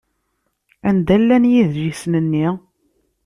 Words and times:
Anda 0.87 1.15
llan 1.21 1.45
yidlisen-nni? 1.51 2.47